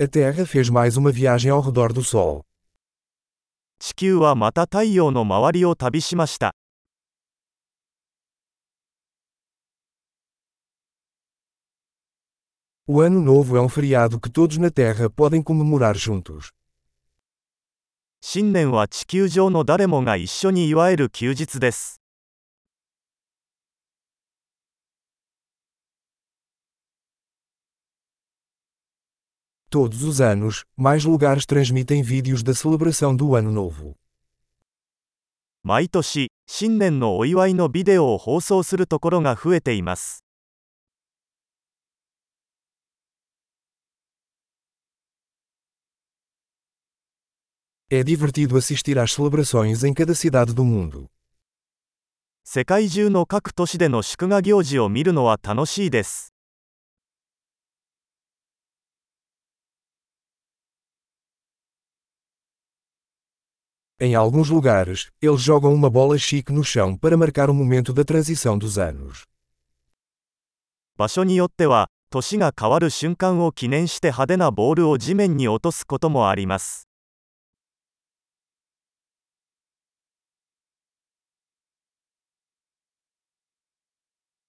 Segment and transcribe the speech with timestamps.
[0.00, 2.44] A Terra fez mais uma viagem ao redor do Sol.
[3.80, 6.54] 地球はまた太陽の周りを旅しました
[12.86, 16.52] O Ano Novo é um feriado que todos na Terra podem comemorar juntos.
[18.20, 21.96] 新年は地球上の誰もが一緒に祝える休日です
[29.69, 33.95] Todos os anos, mais lugares transmitem vídeos da celebração do Ano Novo.
[35.65, 40.25] 毎年新年のお祝いのビデオを放送するところが増えています
[47.89, 51.09] É divertido assistir às celebrações em cada cidade do mundo.
[52.43, 56.33] 世界中の各都市での祝賀行事を見るのは楽しいです
[63.99, 68.03] Em alguns lugares, eles jogam uma bola chique no chão para marcar o momento da
[68.03, 69.23] transição dos anos.
[70.95, 76.87] 場所によっては年が変わる瞬間を記念して派手なボールを地面に落とすこともあります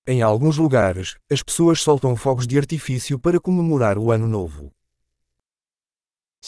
[0.06, 4.70] Em alguns lugares, as pessoas soltam fogos de artifício para comemorar o Ano Novo.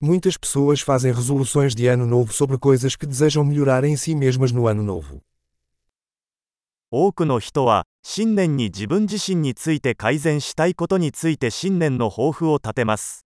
[0.00, 4.52] Muitas pessoas fazem resoluções de Ano Novo sobre coisas que desejam melhorar em si mesmas
[4.52, 5.22] no Ano Novo.
[6.90, 13.26] 多くの人は新年に自分自身について改善したいことについて新年の抱負を立てます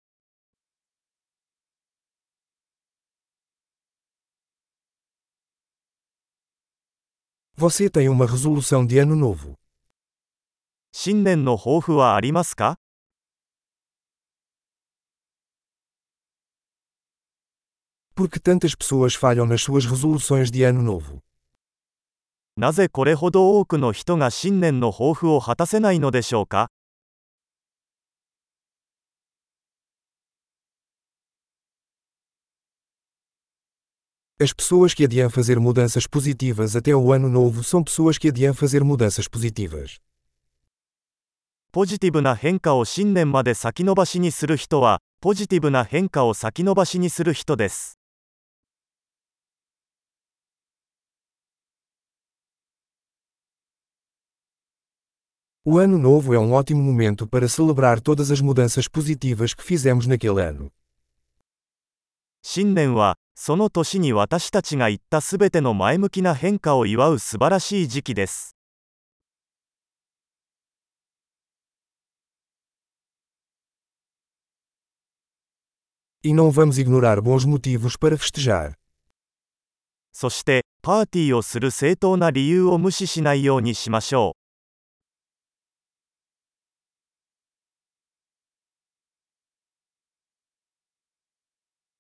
[7.57, 9.57] Você tem uma resolução de Ano Novo.
[10.93, 12.79] 新年の抱負はありますか
[18.15, 21.23] Por que tantas pessoas falham nas suas resoluções de Ano Novo?
[22.57, 26.73] なぜこれほど多くの人が新年の抱負を果たせないのでしょうか
[34.41, 38.55] As pessoas que adiam fazer mudanças positivas até o Ano Novo são pessoas que adiam
[38.55, 40.01] fazer mudanças positivas.
[41.71, 47.99] ポジティブな変化を新年まで先延ばしにする人は、ポジティブな変化を先延ばしにする人です。
[55.71, 60.07] O Ano Novo é um ótimo momento para celebrar todas as mudanças positivas que fizemos
[60.07, 60.73] naquele ano.
[62.43, 68.57] 新年は、その年に私たちが言ったすべての前向きな変化を祝う素晴らしい時期です。
[76.25, 78.73] E não vamos ignorar bons motivos para festejar.
[80.13, 84.42] そして、パーティーをする正当な理由を無視しないようにしましょう。